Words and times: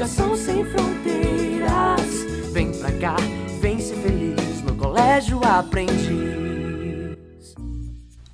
Educação 0.00 0.34
sem 0.34 0.64
fronteiras. 0.64 2.00
Vem 2.52 2.72
pra 2.72 2.90
cá, 2.92 3.16
vem 3.60 3.78
ser 3.78 3.96
feliz 3.96 4.62
no 4.62 4.74
Colégio 4.74 5.44
Aprendiz. 5.44 5.98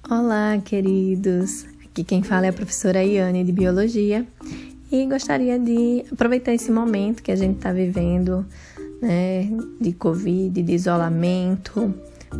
Olá, 0.08 0.63
queridos. 0.65 1.67
Aqui 1.85 2.04
quem 2.04 2.22
fala 2.22 2.47
é 2.47 2.51
a 2.51 2.53
professora 2.53 3.03
Iane 3.03 3.42
de 3.42 3.51
Biologia 3.51 4.24
e 4.92 5.06
gostaria 5.06 5.58
de 5.58 6.04
aproveitar 6.13 6.54
esse 6.54 6.71
momento 6.71 7.21
que 7.21 7.33
a 7.33 7.37
gente 7.37 7.56
está 7.56 7.72
vivendo, 7.72 8.46
né, 9.03 9.51
de 9.80 9.92
Covid, 9.92 10.62
de 10.62 10.72
isolamento, 10.72 11.92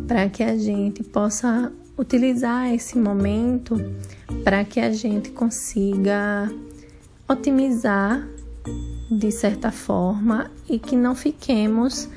para 0.07 0.29
que 0.29 0.41
a 0.41 0.57
gente 0.57 1.03
possa 1.03 1.69
utilizar 1.97 2.73
esse 2.73 2.97
momento 2.97 3.75
para 4.45 4.63
que 4.63 4.79
a 4.79 4.93
gente 4.93 5.31
consiga 5.31 6.49
otimizar 7.27 8.25
de 9.09 9.31
certa 9.31 9.71
forma 9.71 10.51
e 10.69 10.77
que 10.77 10.95
não 10.95 11.15
fiquemos 11.15 12.09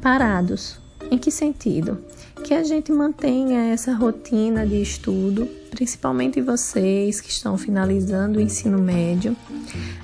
parados. 0.00 0.78
Em 1.10 1.18
que 1.18 1.30
sentido? 1.30 1.98
Que 2.42 2.54
a 2.54 2.62
gente 2.62 2.90
mantenha 2.90 3.72
essa 3.72 3.94
rotina 3.94 4.66
de 4.66 4.80
estudo, 4.80 5.46
principalmente 5.70 6.40
vocês 6.40 7.20
que 7.20 7.30
estão 7.30 7.56
finalizando 7.56 8.38
o 8.38 8.42
ensino 8.42 8.78
médio. 8.78 9.36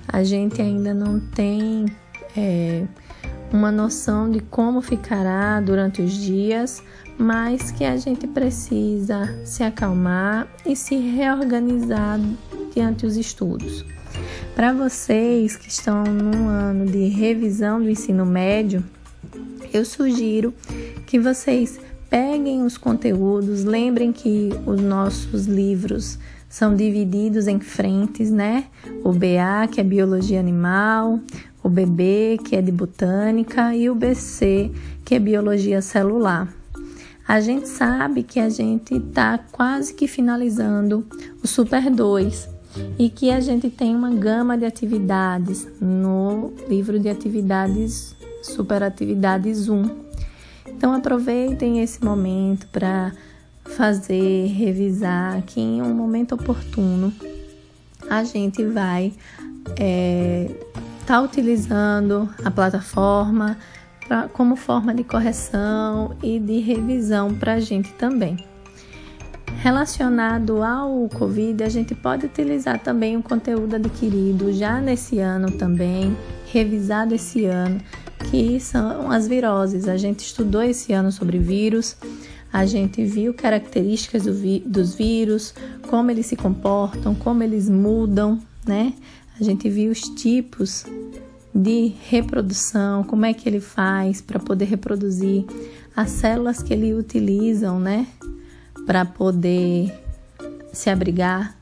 A 0.07 0.23
gente 0.23 0.61
ainda 0.61 0.93
não 0.93 1.21
tem 1.21 1.87
é, 2.37 2.87
uma 3.53 3.73
noção 3.73 4.31
de 4.31 4.41
como 4.41 4.81
ficará 4.81 5.61
durante 5.61 6.03
os 6.03 6.13
dias, 6.13 6.83
mas 7.19 7.71
que 7.71 7.85
a 7.85 7.97
gente 7.97 8.27
precisa 8.27 9.29
se 9.45 9.63
acalmar 9.63 10.47
e 10.65 10.75
se 10.77 10.97
reorganizar 10.97 12.19
diante 12.73 13.05
dos 13.05 13.17
estudos. 13.17 13.85
Para 14.55 14.73
vocês 14.73 15.57
que 15.57 15.69
estão 15.69 16.05
no 16.05 16.49
ano 16.49 16.85
de 16.87 17.07
revisão 17.09 17.81
do 17.81 17.89
ensino 17.89 18.27
médio, 18.27 18.85
eu 19.73 19.85
sugiro 19.85 20.53
que 21.07 21.19
vocês 21.19 21.81
peguem 22.11 22.65
os 22.65 22.77
conteúdos, 22.77 23.65
lembrem 23.65 24.13
que 24.13 24.51
os 24.67 24.81
nossos 24.81 25.47
livros 25.47 26.19
são 26.49 26.75
divididos 26.75 27.47
em 27.47 27.61
frentes, 27.61 28.31
né? 28.31 28.67
O 29.05 29.13
BA, 29.13 29.69
que 29.71 29.81
é 29.81 29.85
biologia 29.85 30.41
animal, 30.41 31.21
o 31.63 31.69
BB, 31.69 32.39
que 32.45 32.57
é 32.57 32.61
de 32.61 32.73
botânica, 32.73 33.75
e 33.75 33.89
o 33.89 33.95
BC, 33.95 34.73
que 35.05 35.15
é 35.15 35.19
biologia 35.21 35.81
celular. 35.81 36.53
A 37.27 37.41
gente 37.41 37.69
sabe 37.69 38.25
que 38.25 38.41
a 38.41 38.49
gente 38.49 38.97
está 38.97 39.39
quase 39.39 39.95
que 39.95 40.09
finalizando 40.09 41.07
o 41.43 41.47
Super 41.47 41.89
2 41.89 42.60
e 42.99 43.09
que 43.09 43.31
a 43.31 43.41
gente 43.41 43.69
tem 43.71 43.95
uma 43.95 44.11
gama 44.11 44.57
de 44.57 44.65
atividades 44.65 45.67
no 45.81 46.53
livro 46.69 46.99
de 46.99 47.09
atividades 47.09 48.15
Super 48.43 48.83
Atividades 48.83 49.69
1. 49.69 49.91
Então 50.69 50.95
aproveitem 50.95 51.81
esse 51.81 52.03
momento 52.05 52.67
para 52.69 53.13
fazer, 53.65 54.47
revisar, 54.47 55.43
que 55.43 55.61
em 55.61 55.83
um 55.83 55.95
momento 55.95 56.35
oportuno 56.35 57.13
a 58.09 58.25
gente 58.25 58.65
vai 58.65 59.13
estar 59.69 59.75
é, 59.79 60.51
tá 61.07 61.21
utilizando 61.21 62.29
a 62.45 62.51
plataforma 62.51 63.57
pra, 64.07 64.29
como 64.29 64.57
forma 64.57 64.95
de 64.95 65.05
correção 65.05 66.17
e 66.23 66.39
de 66.39 66.59
revisão 66.61 67.35
para 67.35 67.55
a 67.55 67.61
gente 67.61 67.93
também. 67.93 68.50
Relacionado 69.63 70.63
ao 70.63 71.07
Covid, 71.11 71.63
a 71.63 71.69
gente 71.69 71.95
pode 71.95 72.25
utilizar 72.25 72.83
também 72.83 73.19
o 73.19 73.23
conteúdo 73.23 73.77
adquirido 73.77 74.51
já 74.55 74.81
nesse 74.81 75.19
ano 75.19 75.51
também, 75.51 76.17
revisado 76.47 77.15
esse 77.15 77.45
ano, 77.45 77.79
que 78.31 78.59
são 78.59 79.11
as 79.11 79.29
viroses. 79.29 79.87
A 79.87 79.99
gente 79.99 80.21
estudou 80.21 80.63
esse 80.63 80.95
ano 80.95 81.13
sobre 81.13 81.39
vírus, 81.39 81.95
a 82.51 82.65
gente 82.65 83.05
viu 83.05 83.35
características 83.35 84.23
do 84.23 84.33
dos 84.67 84.95
vírus, 84.95 85.53
como 85.91 86.11
eles 86.11 86.25
se 86.25 86.37
comportam, 86.37 87.15
como 87.15 87.43
eles 87.43 87.69
mudam, 87.69 88.41
né? 88.67 88.95
A 89.39 89.45
gente 89.45 89.69
viu 89.69 89.93
os 89.93 90.01
tipos 90.01 90.87
de 91.55 91.93
reprodução, 92.09 93.05
como 93.05 93.27
é 93.27 93.35
que 93.35 93.47
ele 93.47 93.61
faz 93.61 94.23
para 94.23 94.39
poder 94.39 94.65
reproduzir 94.65 95.45
as 95.95 96.09
células 96.09 96.63
que 96.63 96.73
ele 96.73 96.95
utilizam, 96.95 97.79
né, 97.79 98.07
para 98.91 99.05
poder 99.05 99.95
se 100.73 100.91
abrigar, 100.91 101.57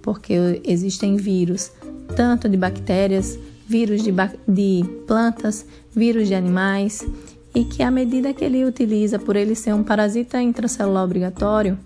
porque 0.00 0.62
existem 0.64 1.16
vírus, 1.16 1.72
tanto 2.14 2.48
de 2.48 2.56
bactérias, 2.56 3.36
vírus 3.66 4.00
de, 4.00 4.14
de 4.46 4.84
plantas, 5.04 5.66
vírus 5.92 6.28
de 6.28 6.36
animais, 6.36 7.04
e 7.52 7.64
que 7.64 7.82
à 7.82 7.90
medida 7.90 8.32
que 8.32 8.44
ele 8.44 8.64
utiliza, 8.64 9.18
por 9.18 9.34
ele 9.34 9.56
ser 9.56 9.74
um 9.74 9.82
parasita 9.82 10.40
intracelular 10.40 11.02
obrigatório, 11.02 11.76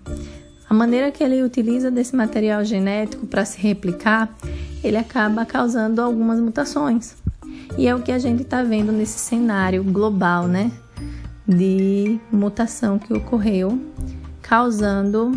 a 0.69 0.75
maneira 0.75 1.09
que 1.11 1.23
ele 1.23 1.41
utiliza 1.41 1.89
desse 1.89 2.15
material 2.15 2.63
genético 2.63 3.25
para 3.25 3.45
se 3.45 3.59
replicar, 3.59 4.31
ele 4.83 4.97
acaba 4.97 5.43
causando 5.43 6.03
algumas 6.03 6.39
mutações. 6.39 7.15
E 7.79 7.87
é 7.87 7.95
o 7.95 8.03
que 8.03 8.11
a 8.11 8.19
gente 8.19 8.43
está 8.43 8.61
vendo 8.61 8.91
nesse 8.91 9.17
cenário 9.17 9.83
global, 9.83 10.47
né? 10.47 10.71
De 11.47 12.19
mutação 12.31 12.99
que 12.99 13.11
ocorreu, 13.11 13.81
causando 14.43 15.31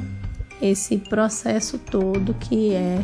esse 0.61 0.99
processo 0.99 1.79
todo 1.79 2.35
que 2.35 2.75
é 2.75 3.03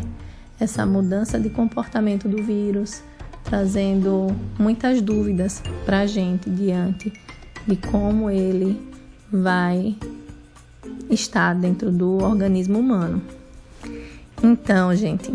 essa 0.61 0.85
mudança 0.85 1.41
de 1.41 1.49
comportamento 1.49 2.29
do 2.29 2.43
vírus, 2.43 3.03
trazendo 3.45 4.29
muitas 4.59 5.01
dúvidas 5.01 5.63
para 5.87 6.01
a 6.01 6.07
gente 6.07 6.51
diante 6.51 7.13
de 7.67 7.77
como 7.77 8.29
ele 8.29 8.81
vai 9.31 9.97
estar 11.09 11.55
dentro 11.55 11.91
do 11.91 12.19
organismo 12.19 12.79
humano. 12.79 13.23
Então, 14.43 14.95
gente, 14.95 15.33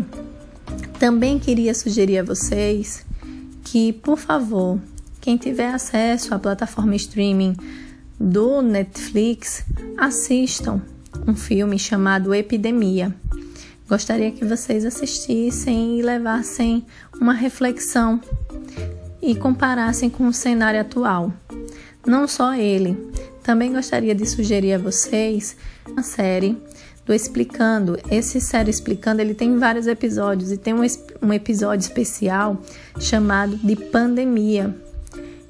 também 0.98 1.38
queria 1.38 1.74
sugerir 1.74 2.18
a 2.18 2.22
vocês 2.22 3.06
que, 3.64 3.92
por 3.92 4.18
favor, 4.18 4.78
quem 5.20 5.36
tiver 5.36 5.72
acesso 5.72 6.34
à 6.34 6.38
plataforma 6.38 6.94
streaming 6.96 7.54
do 8.18 8.60
Netflix, 8.62 9.64
assistam 9.96 10.80
um 11.26 11.34
filme 11.34 11.78
chamado 11.78 12.34
Epidemia. 12.34 13.14
Gostaria 13.88 14.30
que 14.30 14.44
vocês 14.44 14.84
assistissem 14.84 15.98
e 15.98 16.02
levassem 16.02 16.84
uma 17.20 17.32
reflexão 17.32 18.20
e 19.22 19.34
comparassem 19.34 20.10
com 20.10 20.26
o 20.26 20.32
cenário 20.32 20.80
atual. 20.80 21.32
Não 22.06 22.28
só 22.28 22.54
ele, 22.54 22.96
também 23.42 23.72
gostaria 23.72 24.14
de 24.14 24.26
sugerir 24.26 24.74
a 24.74 24.78
vocês 24.78 25.56
uma 25.86 26.02
série 26.02 26.56
do 27.06 27.14
Explicando. 27.14 27.98
Esse 28.10 28.40
série 28.40 28.70
Explicando, 28.70 29.22
ele 29.22 29.34
tem 29.34 29.58
vários 29.58 29.86
episódios 29.86 30.52
e 30.52 30.58
tem 30.58 30.74
um, 30.74 30.82
um 31.22 31.32
episódio 31.32 31.82
especial 31.82 32.60
chamado 33.00 33.56
de 33.56 33.74
Pandemia. 33.74 34.74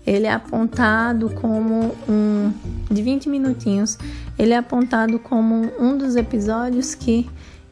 Ele 0.08 0.26
é 0.26 0.32
apontado 0.32 1.28
como 1.28 1.94
um 2.08 2.50
de 2.90 3.02
20 3.02 3.28
minutinhos. 3.28 3.98
Ele 4.38 4.54
é 4.54 4.56
apontado 4.56 5.18
como 5.18 5.70
um 5.78 5.98
dos 5.98 6.16
episódios 6.16 6.94
que 6.94 7.28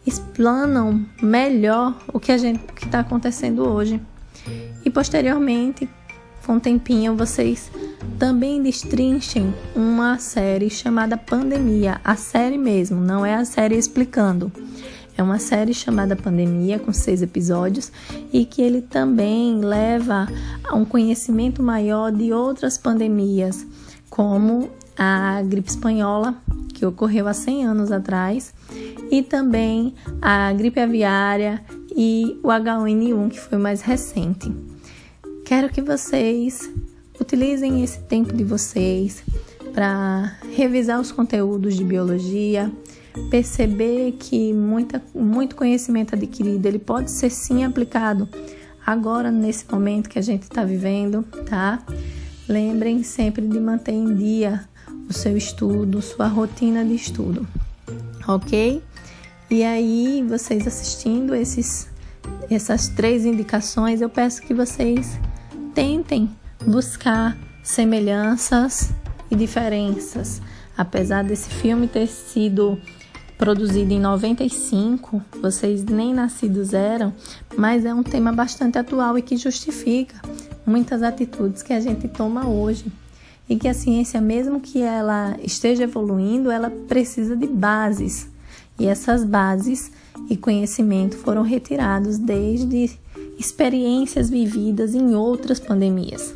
explanam 0.06 1.02
melhor 1.22 1.96
o 2.12 2.20
que 2.20 2.30
a 2.30 2.36
gente 2.36 2.60
que 2.74 2.84
está 2.84 3.00
acontecendo 3.00 3.66
hoje. 3.66 3.98
E 4.84 4.90
posteriormente, 4.90 5.88
com 6.44 6.56
um 6.56 6.60
tempinho, 6.60 7.16
vocês 7.16 7.70
também 8.18 8.62
destrinchem 8.62 9.54
uma 9.74 10.18
série 10.18 10.68
chamada 10.68 11.16
Pandemia, 11.16 12.02
a 12.04 12.16
série 12.16 12.58
mesmo, 12.58 13.00
não 13.00 13.24
é 13.24 13.34
a 13.34 13.46
série 13.46 13.76
explicando. 13.76 14.52
É 15.16 15.22
uma 15.22 15.38
série 15.38 15.72
chamada 15.72 16.14
Pandemia, 16.14 16.78
com 16.78 16.92
seis 16.92 17.22
episódios, 17.22 17.90
e 18.32 18.44
que 18.44 18.60
ele 18.60 18.82
também 18.82 19.60
leva 19.60 20.28
a 20.64 20.74
um 20.74 20.84
conhecimento 20.84 21.62
maior 21.62 22.12
de 22.12 22.32
outras 22.32 22.76
pandemias, 22.76 23.66
como 24.10 24.70
a 24.96 25.42
gripe 25.42 25.70
espanhola, 25.70 26.34
que 26.74 26.84
ocorreu 26.84 27.26
há 27.26 27.32
100 27.32 27.66
anos 27.66 27.90
atrás, 27.90 28.52
e 29.10 29.22
também 29.22 29.94
a 30.20 30.52
gripe 30.52 30.80
aviária 30.80 31.64
e 31.96 32.38
o 32.42 32.48
H1N1, 32.48 33.30
que 33.30 33.40
foi 33.40 33.56
mais 33.56 33.80
recente. 33.80 34.52
Quero 35.44 35.70
que 35.70 35.80
vocês 35.80 36.68
Utilizem 37.20 37.82
esse 37.82 37.98
tempo 38.00 38.34
de 38.34 38.44
vocês 38.44 39.22
para 39.72 40.36
revisar 40.54 41.00
os 41.00 41.10
conteúdos 41.10 41.74
de 41.74 41.82
biologia, 41.82 42.70
perceber 43.30 44.12
que 44.18 44.52
muita, 44.52 45.02
muito 45.14 45.56
conhecimento 45.56 46.14
adquirido 46.14 46.64
ele 46.66 46.78
pode 46.78 47.10
ser 47.10 47.30
sim 47.30 47.64
aplicado 47.64 48.28
agora 48.86 49.30
nesse 49.30 49.64
momento 49.70 50.08
que 50.08 50.18
a 50.18 50.22
gente 50.22 50.42
está 50.42 50.64
vivendo, 50.64 51.22
tá? 51.48 51.82
Lembrem 52.48 53.02
sempre 53.02 53.46
de 53.46 53.58
manter 53.58 53.92
em 53.92 54.14
dia 54.14 54.64
o 55.08 55.12
seu 55.12 55.36
estudo, 55.36 56.00
sua 56.00 56.28
rotina 56.28 56.84
de 56.84 56.94
estudo, 56.94 57.46
ok? 58.26 58.82
E 59.50 59.62
aí, 59.64 60.24
vocês 60.28 60.66
assistindo 60.66 61.34
esses, 61.34 61.88
essas 62.50 62.88
três 62.88 63.24
indicações, 63.24 64.00
eu 64.00 64.08
peço 64.08 64.42
que 64.42 64.54
vocês 64.54 65.18
tentem 65.74 66.30
buscar 66.64 67.36
semelhanças 67.62 68.90
e 69.30 69.36
diferenças. 69.36 70.40
Apesar 70.76 71.24
desse 71.24 71.48
filme 71.48 71.88
ter 71.88 72.06
sido 72.06 72.78
produzido 73.38 73.92
em 73.92 74.00
95, 74.00 75.22
vocês 75.40 75.84
nem 75.84 76.14
nascidos 76.14 76.72
eram, 76.72 77.12
mas 77.56 77.84
é 77.84 77.92
um 77.92 78.02
tema 78.02 78.32
bastante 78.32 78.78
atual 78.78 79.18
e 79.18 79.22
que 79.22 79.36
justifica 79.36 80.20
muitas 80.66 81.02
atitudes 81.02 81.62
que 81.62 81.72
a 81.72 81.80
gente 81.80 82.08
toma 82.08 82.48
hoje. 82.48 82.86
E 83.48 83.54
que 83.54 83.68
a 83.68 83.74
ciência, 83.74 84.20
mesmo 84.20 84.58
que 84.60 84.82
ela 84.82 85.36
esteja 85.40 85.84
evoluindo, 85.84 86.50
ela 86.50 86.68
precisa 86.68 87.36
de 87.36 87.46
bases. 87.46 88.28
E 88.78 88.86
essas 88.86 89.22
bases 89.22 89.92
e 90.28 90.36
conhecimento 90.36 91.16
foram 91.16 91.42
retirados 91.42 92.18
desde 92.18 92.90
experiências 93.38 94.28
vividas 94.28 94.94
em 94.94 95.14
outras 95.14 95.60
pandemias, 95.60 96.34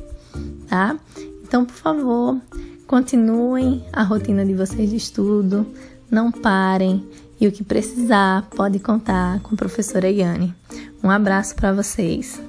tá? 0.68 0.98
Então, 1.42 1.64
por 1.64 1.74
favor, 1.74 2.40
continuem 2.86 3.84
a 3.92 4.02
rotina 4.02 4.44
de 4.44 4.54
vocês 4.54 4.90
de 4.90 4.96
estudo, 4.96 5.66
não 6.10 6.32
parem 6.32 7.06
e 7.40 7.46
o 7.46 7.52
que 7.52 7.64
precisar 7.64 8.48
pode 8.54 8.78
contar 8.78 9.40
com 9.40 9.54
a 9.54 9.58
professora 9.58 10.10
Yane. 10.10 10.54
Um 11.02 11.10
abraço 11.10 11.54
para 11.54 11.72
vocês. 11.72 12.40